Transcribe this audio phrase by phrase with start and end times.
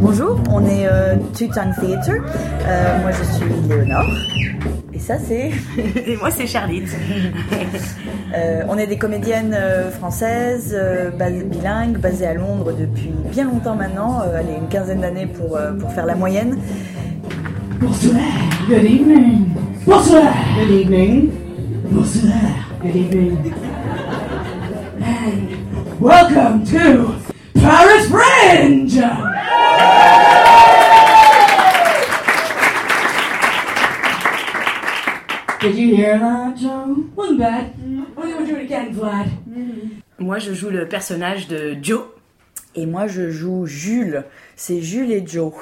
[0.00, 2.10] Bonjour, on est euh, Two Tongue Theatre.
[2.66, 4.06] Euh, moi je suis Léonore.
[4.92, 5.50] Et ça c'est.
[6.06, 6.82] Et moi, c'est Charlotte.
[8.34, 13.44] Euh, on est des comédiennes euh, françaises, euh, bas- bilingues, basées à Londres depuis bien
[13.44, 14.22] longtemps maintenant.
[14.22, 16.56] Euh, allez, une quinzaine d'années pour, euh, pour faire la moyenne.
[17.78, 18.16] Bonsoir,
[18.70, 19.48] good evening.
[19.86, 21.28] Bonsoir, good evening.
[21.90, 22.32] Bonsoir,
[22.82, 23.36] good evening.
[25.24, 27.14] And welcome to
[27.54, 28.94] Paris Fringe!
[35.60, 37.04] Did you hear that, Joe?
[37.14, 37.72] Wasn't bad.
[38.16, 39.28] We're gonna do it again, Vlad?
[40.18, 42.06] Moi, je joue le personnage de Joe.
[42.74, 44.24] Et moi je joue Jules.
[44.56, 45.52] C'est Jules et Joe.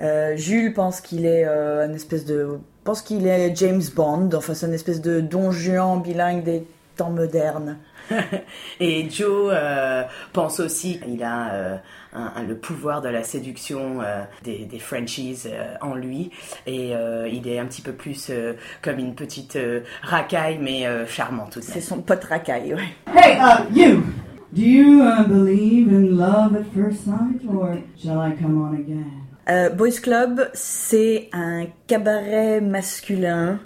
[0.00, 2.58] Euh, Jules pense qu'il est euh, une espèce de.
[2.84, 4.30] pense qu'il est James Bond.
[4.32, 6.66] Enfin, c'est une espèce de don Juan bilingue des
[7.00, 7.78] temps modernes.
[8.80, 11.76] Et Joe euh, pense aussi qu'il a euh,
[12.12, 16.30] un- un- le pouvoir de la séduction euh, des, des Frenchies euh, en lui.
[16.66, 20.86] Et euh, il est un petit peu plus euh, comme une petite euh, racaille, mais
[20.86, 21.70] euh, charmante aussi.
[21.72, 22.74] C'est son pote racaille.
[23.14, 24.02] Hey, uh, you!
[24.52, 29.06] Do you uh, believe in love at first sight, or shall I come on again?
[29.48, 33.58] Euh, Boys Club, c'est un cabaret masculin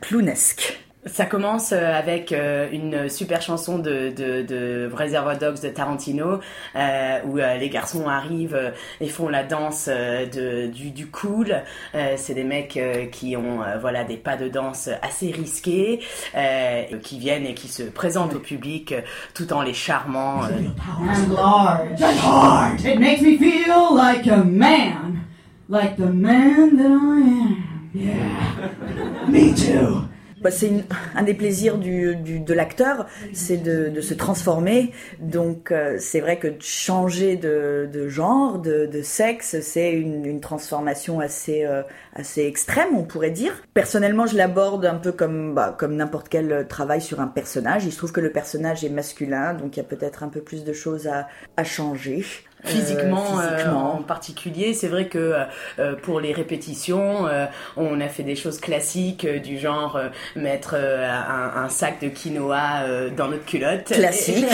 [0.00, 0.80] clownesque.
[1.06, 6.40] Ça commence euh, avec euh, une super chanson de, de, de Reservoir Dogs de Tarantino
[6.76, 11.62] euh, où euh, les garçons arrivent et font la danse de, du, du cool.
[11.94, 12.80] Euh, c'est des mecs
[13.12, 16.00] qui ont voilà des pas de danse assez risqués,
[16.34, 18.94] euh, qui viennent et qui se présentent au public
[19.34, 20.40] tout en les charmant.
[20.40, 22.00] And large.
[22.00, 22.80] And hard.
[22.80, 25.20] It makes me feel like a man.
[25.68, 27.90] Like the man that I am.
[27.94, 29.28] Yeah.
[29.28, 30.08] me too.
[30.44, 30.70] Bah, c'est
[31.16, 34.92] un des plaisirs du, du- de l'acteur, c'est de, de se transformer.
[35.18, 40.40] Donc euh, c'est vrai que changer de, de genre, de, de sexe, c'est une, une
[40.40, 41.82] transformation assez euh,
[42.14, 43.62] assez extrême, on pourrait dire.
[43.72, 47.86] Personnellement, je l'aborde un peu comme bah, comme n'importe quel travail sur un personnage.
[47.86, 50.40] Il se trouve que le personnage est masculin, donc il y a peut-être un peu
[50.42, 52.22] plus de choses à, à changer.
[52.64, 53.94] Euh, Physiquement, euh, physiquement.
[53.96, 55.34] en particulier, c'est vrai que
[55.78, 60.74] euh, pour les répétitions, euh, on a fait des choses classiques du genre euh, mettre
[60.76, 63.84] euh, un, un sac de quinoa euh, dans notre culotte.
[63.92, 64.46] Classique.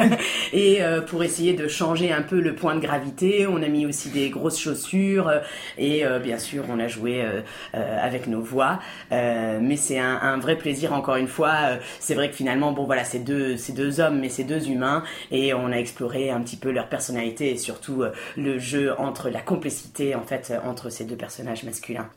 [0.52, 3.86] Et, euh, pour essayer de changer un peu le point de gravité, on a mis
[3.86, 5.30] aussi des grosses chaussures
[5.78, 7.40] et euh, bien sûr, on a joué euh,
[7.74, 8.78] euh, avec nos voix.
[9.12, 11.52] Euh, mais c'est un, un vrai plaisir encore une fois.
[12.00, 15.02] C'est vrai que finalement, bon voilà, c'est deux, c'est deux hommes, mais c'est deux humains
[15.30, 19.30] et on a exploré un petit peu leur personnalité et surtout euh, le jeu entre
[19.30, 22.08] la complicité en fait euh, entre ces deux personnages masculins.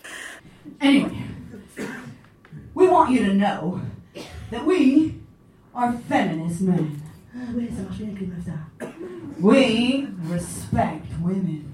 [0.81, 1.11] Anyway,
[2.73, 3.79] we want you to know
[4.51, 5.13] that we
[5.73, 7.01] are feminist men.
[9.39, 11.73] We respect women.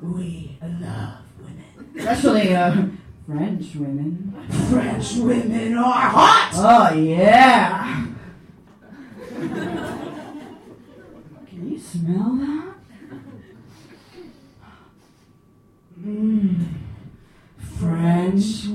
[0.00, 1.90] We love women.
[1.96, 2.74] Especially uh,
[3.26, 4.34] French women.
[4.70, 6.50] French women are hot!
[6.54, 8.06] Oh, yeah!
[11.48, 12.74] Can you smell that?
[16.00, 16.66] Mmm.
[17.78, 18.71] French women.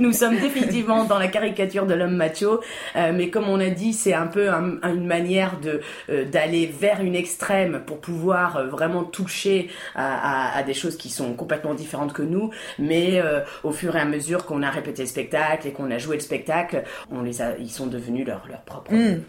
[0.00, 2.60] Nous sommes définitivement dans la caricature de l'homme macho,
[2.94, 6.66] euh, mais comme on a dit, c'est un peu un- une manière de euh, d'aller
[6.66, 11.32] vers une extrême pour pouvoir euh, vraiment toucher à, à- à des choses qui sont
[11.34, 12.50] complètement différentes que nous.
[12.78, 13.20] Mais
[13.64, 16.22] au fur et à mesure qu'on a répété le spectacle et qu'on a joué le
[16.22, 18.92] spectacle, on les a, ils sont devenus leur leur propre.
[18.92, 19.22] Mm.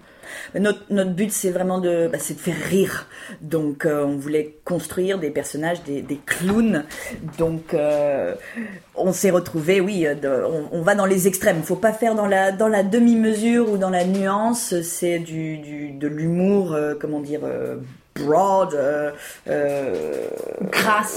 [0.56, 3.08] Notre, notre but, c'est vraiment de, bah, c'est de faire rire.
[3.42, 6.84] Donc, euh, on voulait construire des personnages, des, clowns.
[7.38, 8.36] Donc, euh,
[8.96, 11.62] on s'est retrouvé, oui, euh, on, va dans les extrêmes.
[11.64, 14.82] Faut pas faire dans la, dans la demi-mesure ou dans la nuance.
[14.82, 17.42] C'est du, du, de l'humour, comment dire,
[18.24, 19.12] broad, euh,
[19.48, 20.28] euh,
[20.66, 20.66] euh,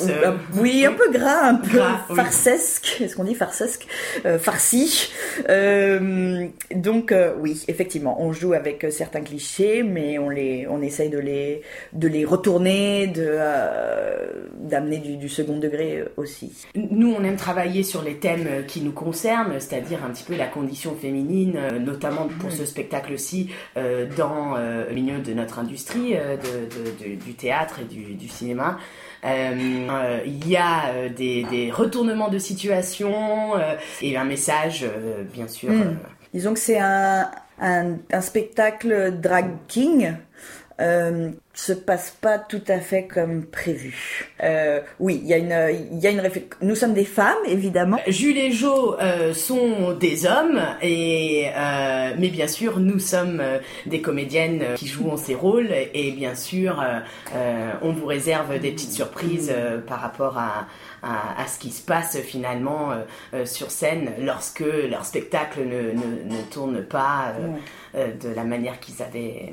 [0.09, 2.17] euh, oui, un peu gras, un peu Gras, oui.
[2.17, 2.99] farcesque.
[3.01, 3.87] Est-ce qu'on dit farcesque
[4.27, 5.13] euh, Farci.
[5.49, 11.19] Euh, donc oui, effectivement, on joue avec certains clichés, mais on les, on essaye de
[11.19, 11.63] les,
[11.93, 13.37] de les retourner, de
[14.61, 16.53] d'amener du, du second degré aussi.
[16.75, 20.47] Nous, on aime travailler sur les thèmes qui nous concernent, c'est-à-dire un petit peu la
[20.47, 23.51] condition féminine, notamment pour ce spectacle-ci,
[24.17, 28.79] dans le milieu de notre industrie, de, de- du théâtre et du, cinéma.
[29.25, 29.29] Euh,
[29.91, 33.53] euh, Il y a euh, des, retournements de situation
[34.01, 34.87] et un message,
[35.33, 35.71] bien sûr.
[35.71, 35.81] Mm.
[35.83, 35.93] euh,
[36.35, 37.31] Disons que c'est un,
[37.61, 40.15] un, un spectacle drag king.
[40.83, 44.33] Euh, se passe pas tout à fait comme prévu.
[44.43, 46.23] Euh, oui, il y a une, il y a une
[46.63, 47.99] Nous sommes des femmes, évidemment.
[48.09, 51.51] Jules et Jo euh, sont des hommes, et
[52.19, 53.43] mais bien sûr, nous sommes
[53.87, 56.83] des comédiennes qui jouent ces rôles, et bien sûr,
[57.83, 59.55] on vous réserve des petites surprises
[59.87, 60.67] par rapport à,
[61.03, 62.93] à, à, ce qui se passe finalement
[63.45, 67.35] sur scène lorsque leur spectacle ne, ne, ne tourne pas
[67.95, 69.53] de la manière qu'ils avaient.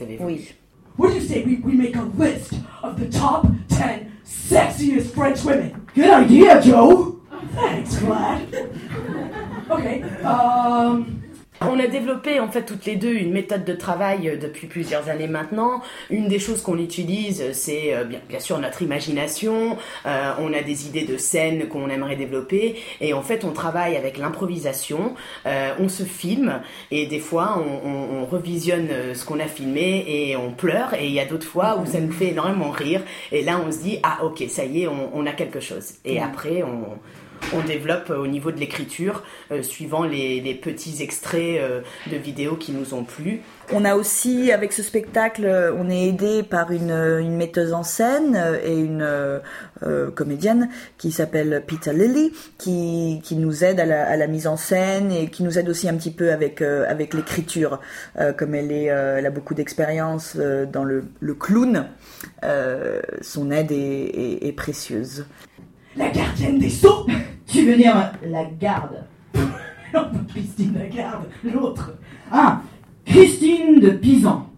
[0.00, 0.48] Oui.
[0.96, 5.42] What do you say we, we make a list of the top 10 sexiest French
[5.44, 5.86] women?
[5.94, 7.20] Good idea, Joe!
[7.52, 8.54] Thanks, Glad.
[9.70, 11.23] okay, um,
[11.60, 15.08] On a développé en fait toutes les deux une méthode de travail euh, depuis plusieurs
[15.08, 15.82] années maintenant.
[16.10, 19.78] Une des choses qu'on utilise, c'est euh, bien, bien, sûr notre imagination.
[20.04, 23.96] Euh, on a des idées de scènes qu'on aimerait développer et en fait on travaille
[23.96, 25.14] avec l'improvisation.
[25.46, 26.60] Euh, on se filme
[26.90, 31.06] et des fois on, on, on revisionne ce qu'on a filmé et on pleure et
[31.06, 33.02] il y a d'autres fois où ça nous fait énormément rire
[33.32, 35.94] et là on se dit ah ok ça y est on, on a quelque chose
[36.04, 36.98] et après on
[37.52, 42.72] on développe au niveau de l'écriture, euh, suivant les, petits extraits euh, de vidéos qui
[42.72, 43.40] nous ont plu.
[43.72, 48.74] On a aussi, avec ce spectacle, on est aidé par une, metteuse en scène et
[48.78, 49.40] une
[49.82, 55.10] euh, comédienne qui s'appelle Peter Lilly, qui, qui nous aide à la, mise en scène
[55.10, 57.80] et qui nous aide aussi un petit peu avec, euh, avec l'écriture,
[58.18, 61.04] euh, comme elle, est, elle a beaucoup d'expérience dans le,
[61.34, 61.86] clown.
[63.20, 65.26] son aide est précieuse.
[65.96, 67.06] La gardienne des sceaux
[67.46, 69.04] Tu veux dire la garde
[69.34, 69.42] Non,
[69.92, 71.94] pas Christine Lagarde, l'autre.
[72.32, 72.62] Ah,
[73.06, 74.50] Christine de Pisan,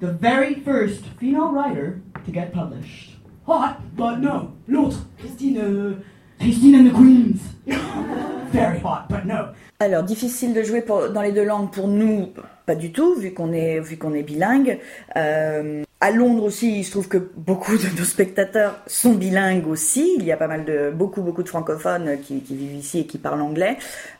[0.00, 3.16] the very first female writer to get published.
[3.46, 4.50] Hot, but no.
[4.68, 5.58] L'autre, Christine.
[5.58, 5.94] Euh,
[6.38, 7.40] Christine and the Queens.
[8.52, 9.48] very hot, but no.
[9.80, 12.28] Alors, difficile de jouer pour, dans les deux langues pour nous,
[12.66, 14.78] pas du tout, vu qu'on est, vu qu'on est bilingue.
[15.16, 20.16] Euh, à Londres aussi, il se trouve que beaucoup de nos spectateurs sont bilingues aussi.
[20.18, 23.16] Il y a pas mal de beaucoup beaucoup de francophones qui, vivent ici et qui
[23.16, 23.78] parlent anglais.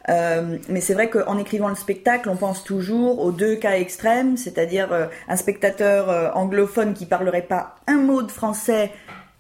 [0.09, 4.39] Euh, mais c'est vrai qu'en écrivant le spectacle, on pense toujours aux deux cas extrêmes,
[4.39, 8.91] c'est-à-dire euh, un spectateur euh, anglophone qui parlerait pas un mot de français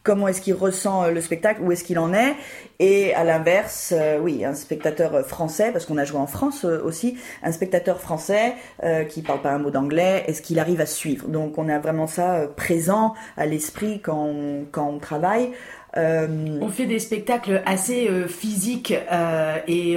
[0.04, 2.36] comment est-ce qu'il ressent euh, le spectacle, où est-ce qu'il en est,
[2.78, 6.64] et à l'inverse, euh, oui, un spectateur euh, français, parce qu'on a joué en France
[6.64, 10.86] aussi, un spectateur français euh, qui parle pas un mot d'anglais, est-ce qu'il arrive à
[10.86, 11.28] suivre?
[11.28, 14.32] Donc on a vraiment ça présent à l'esprit quand
[14.70, 15.52] quand on travaille.
[15.96, 16.58] Euh...
[16.60, 19.96] On fait des spectacles assez euh, physiques euh, et,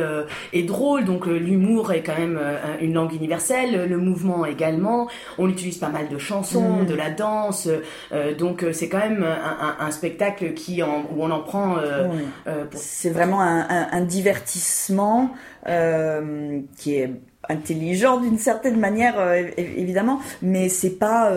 [0.53, 2.39] et drôles, donc l'humour est quand même
[2.81, 5.07] une langue universelle, le mouvement également.
[5.37, 6.85] On utilise pas mal de chansons, mmh.
[6.85, 7.69] de la danse,
[8.37, 11.75] donc c'est quand même un, un, un, spectacle qui en, où on en prend.
[12.45, 12.79] Pour...
[12.79, 15.31] C'est vraiment un, un divertissement
[15.65, 17.11] qui est
[17.49, 19.15] intelligent d'une certaine manière,
[19.57, 21.31] évidemment, mais c'est pas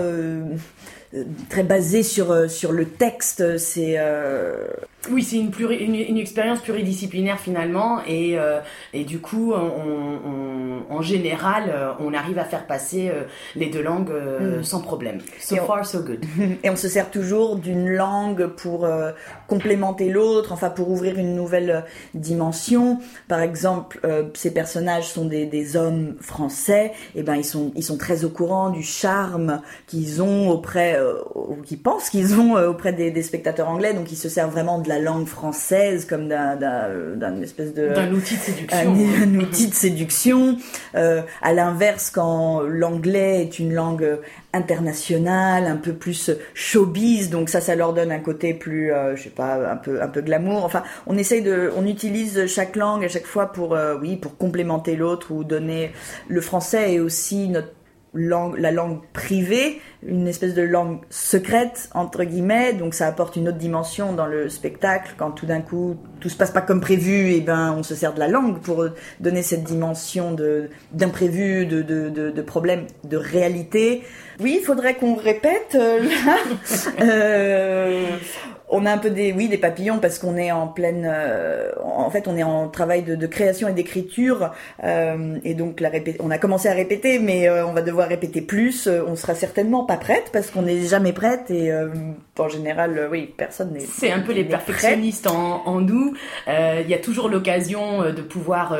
[1.48, 3.58] très basé sur euh, sur le texte.
[3.58, 4.68] C'est euh...
[5.10, 8.60] oui, c'est une, pluri, une, une, expérience pluridisciplinaire finalement, et euh,
[8.92, 13.10] et du coup, on, on, en général, on arrive à faire passer
[13.56, 14.62] les deux langues mm.
[14.62, 15.18] sans problème.
[15.40, 16.24] So et far, on, so good.
[16.62, 18.88] Et on se sert toujours d'une langue pour
[19.46, 21.84] complémenter l'autre, enfin pour ouvrir une nouvelle
[22.14, 22.98] dimension.
[23.28, 24.00] Par exemple,
[24.34, 28.30] ces personnages sont des, des hommes français, et ben ils sont ils sont très au
[28.30, 31.14] courant du charme qu'ils ont auprès euh,
[31.64, 34.78] qui pensent qu'ils ont euh, auprès des, des, spectateurs anglais, donc ils se servent vraiment
[34.78, 39.68] de la langue française comme d'un espèce de d'un outil de séduction, un, un outil
[39.68, 40.56] de séduction.
[40.94, 44.18] Euh, à l'inverse, quand l'anglais est une langue
[44.52, 49.24] internationale, un peu plus showbiz, donc ça, ça leur donne un côté plus, euh, je
[49.24, 50.64] sais pas, un peu, un peu glamour.
[50.64, 54.36] Enfin, on essaye de, on utilise chaque langue à chaque fois pour, euh, oui, pour
[54.36, 55.92] complémenter l'autre ou donner.
[56.28, 57.68] Le français est aussi notre
[58.12, 63.48] langue, la langue privée, une espèce de langue secrète entre guillemets, donc ça apporte une
[63.48, 65.14] autre dimension dans le spectacle.
[65.16, 68.14] Quand tout d'un coup tout se passe pas comme prévu, et ben on se sert
[68.14, 68.84] de la langue pour
[69.20, 70.36] donner cette dimension
[70.92, 74.02] d'imprévu, de, de, de, de problème, de réalité.
[74.40, 76.36] Oui, il faudrait qu'on répète euh, là.
[77.02, 78.06] euh,
[78.70, 82.08] on a un peu des oui des papillons parce qu'on est en pleine euh, en
[82.10, 84.52] fait on est en travail de, création et d'écriture
[84.84, 88.40] euh, et donc la on a commencé à répéter mais euh, on va devoir répéter
[88.40, 91.72] plus on sera certainement pas prête parce qu'on n'est jamais prête et
[92.40, 96.14] en général euh, oui personne n'est c'est un peu les perfectionnistes en, en, nous.
[96.46, 98.76] Il y a toujours l'occasion de pouvoir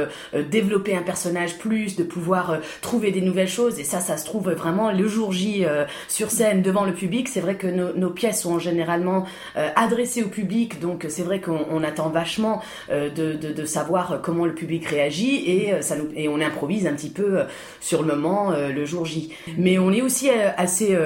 [0.51, 3.79] développer un personnage plus de pouvoir trouver des nouvelles choses.
[3.81, 5.65] Et ça ça se trouve vraiment le jour J
[6.09, 7.29] sur scène devant le public.
[7.29, 9.27] C'est vrai que nos, nos pièces sont généralement
[9.77, 14.55] adressé au public, donc c'est vrai qu'on attend vachement de, de, de, savoir comment le
[14.55, 17.41] public réagit et ça nous, et on improvise un petit peu
[17.81, 19.33] sur le moment le jour J.
[19.59, 20.97] Mais on est aussi assez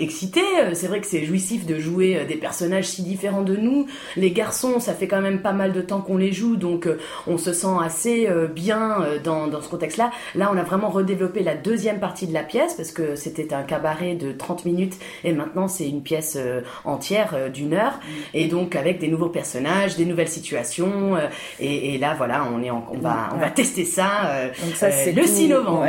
[0.00, 0.40] excité.
[0.74, 3.86] C'est vrai que c'est jouissif de jouer des personnages si différents de nous.
[4.16, 6.88] Les garçons, ça fait quand même pas mal de temps qu'on les joue, donc
[7.26, 10.10] on se sent assez bien dans, dans ce contexte-là.
[10.34, 13.62] Là, on a vraiment redéveloppé la deuxième partie de la pièce parce que c'était un
[13.62, 18.00] cabaret de 30 minutes et maintenant c'est une pièce euh, entière euh, d'une heure
[18.34, 21.28] et donc avec des nouveaux personnages, des nouvelles situations euh,
[21.58, 25.26] et, là voilà, on est on va on va tester ça, donc ça c'est le
[25.26, 25.86] 6 novembre.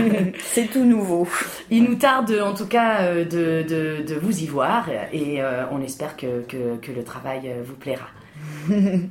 [0.44, 1.26] c'est tout nouveau.
[1.70, 3.24] Il nous tarde en tout cas de,
[3.62, 4.46] de, de vous y
[5.12, 8.08] et on espère que, le travail vous plaira.